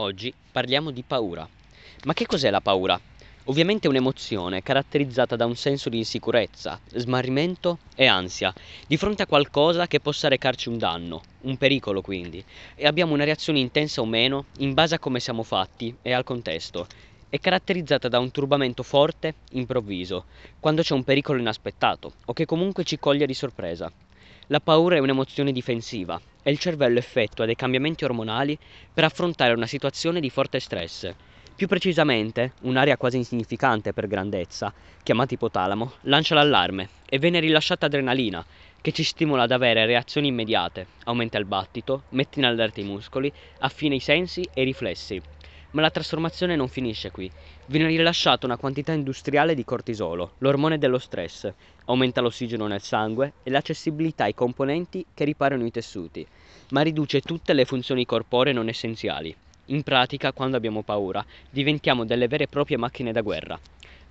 [0.00, 1.48] Oggi parliamo di paura.
[2.04, 3.00] Ma che cos'è la paura?
[3.46, 8.54] Ovviamente è un'emozione caratterizzata da un senso di insicurezza, smarrimento e ansia
[8.86, 12.44] di fronte a qualcosa che possa recarci un danno, un pericolo quindi,
[12.76, 16.22] e abbiamo una reazione intensa o meno in base a come siamo fatti e al
[16.22, 16.86] contesto.
[17.28, 20.26] È caratterizzata da un turbamento forte, improvviso,
[20.60, 23.90] quando c'è un pericolo inaspettato o che comunque ci coglie di sorpresa.
[24.50, 28.56] La paura è un'emozione difensiva e il cervello effettua dei cambiamenti ormonali
[28.94, 31.12] per affrontare una situazione di forte stress.
[31.54, 34.72] Più precisamente, un'area quasi insignificante per grandezza,
[35.02, 38.42] chiamata ipotalamo, lancia l'allarme e viene rilasciata adrenalina,
[38.80, 43.30] che ci stimola ad avere reazioni immediate, aumenta il battito, mette in allerta i muscoli,
[43.58, 45.20] affina i sensi e i riflessi.
[45.70, 47.30] Ma la trasformazione non finisce qui.
[47.66, 51.52] Viene rilasciata una quantità industriale di cortisolo, l'ormone dello stress.
[51.84, 56.26] Aumenta l'ossigeno nel sangue e l'accessibilità ai componenti che riparano i tessuti,
[56.70, 59.34] ma riduce tutte le funzioni corporee non essenziali.
[59.66, 63.58] In pratica, quando abbiamo paura, diventiamo delle vere e proprie macchine da guerra.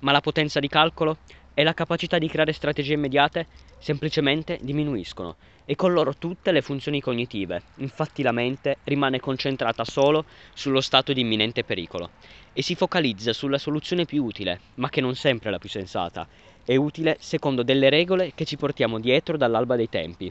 [0.00, 1.16] Ma la potenza di calcolo
[1.58, 3.46] e la capacità di creare strategie immediate
[3.78, 7.62] semplicemente diminuiscono e con loro tutte le funzioni cognitive.
[7.76, 12.10] Infatti la mente rimane concentrata solo sullo stato di imminente pericolo
[12.52, 16.28] e si focalizza sulla soluzione più utile, ma che non sempre è la più sensata.
[16.62, 20.30] È utile secondo delle regole che ci portiamo dietro dall'alba dei tempi.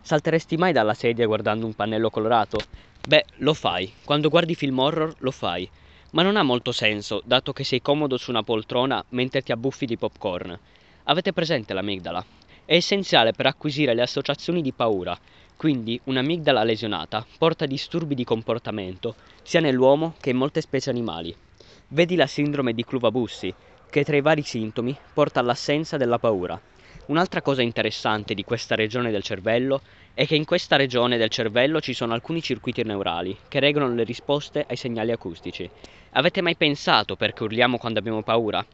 [0.00, 2.58] Salteresti mai dalla sedia guardando un pannello colorato?
[3.00, 3.94] Beh, lo fai.
[4.02, 5.70] Quando guardi film horror lo fai
[6.10, 9.86] ma non ha molto senso, dato che sei comodo su una poltrona mentre ti abbuffi
[9.86, 10.58] di popcorn.
[11.04, 12.24] Avete presente l'amigdala?
[12.64, 15.18] È essenziale per acquisire le associazioni di paura,
[15.56, 21.34] quindi un'amigdala lesionata porta disturbi di comportamento sia nell'uomo che in molte specie animali.
[21.88, 23.54] Vedi la sindrome di Cluva-Bussi,
[23.90, 26.60] che tra i vari sintomi porta all'assenza della paura.
[27.06, 29.82] Un'altra cosa interessante di questa regione del cervello
[30.14, 34.04] è che in questa regione del cervello ci sono alcuni circuiti neurali che regolano le
[34.04, 35.68] risposte ai segnali acustici.
[36.12, 38.64] Avete mai pensato perché urliamo quando abbiamo paura?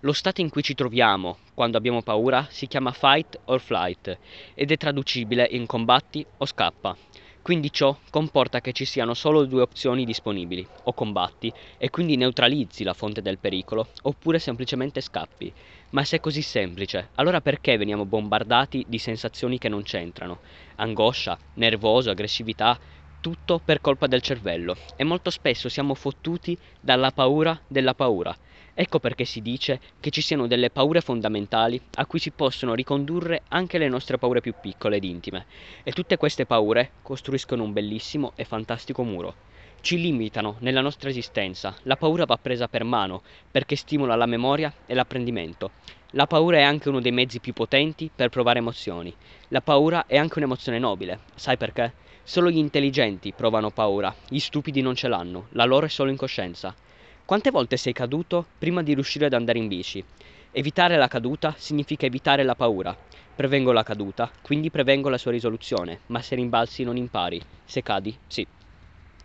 [0.00, 4.18] Lo stato in cui ci troviamo quando abbiamo paura si chiama fight or flight
[4.54, 6.96] ed è traducibile in combatti o scappa.
[7.42, 12.84] Quindi ciò comporta che ci siano solo due opzioni disponibili, o combatti e quindi neutralizzi
[12.84, 15.52] la fonte del pericolo, oppure semplicemente scappi.
[15.90, 20.38] Ma se è così semplice, allora perché veniamo bombardati di sensazioni che non c'entrano?
[20.76, 22.78] Angoscia, nervoso, aggressività,
[23.22, 28.36] tutto per colpa del cervello e molto spesso siamo fottuti dalla paura della paura.
[28.74, 33.42] Ecco perché si dice che ci siano delle paure fondamentali a cui si possono ricondurre
[33.48, 35.46] anche le nostre paure più piccole ed intime.
[35.84, 39.34] E tutte queste paure costruiscono un bellissimo e fantastico muro.
[39.80, 41.76] Ci limitano nella nostra esistenza.
[41.82, 45.70] La paura va presa per mano perché stimola la memoria e l'apprendimento.
[46.12, 49.14] La paura è anche uno dei mezzi più potenti per provare emozioni.
[49.48, 51.20] La paura è anche un'emozione nobile.
[51.36, 51.92] Sai perché?
[52.24, 56.74] Solo gli intelligenti provano paura, gli stupidi non ce l'hanno, la loro è solo incoscienza.
[57.24, 60.04] Quante volte sei caduto prima di riuscire ad andare in bici?
[60.52, 62.96] Evitare la caduta significa evitare la paura.
[63.34, 67.40] Prevengo la caduta, quindi prevengo la sua risoluzione, ma se rimbalzi non impari.
[67.64, 68.46] Se cadi, sì.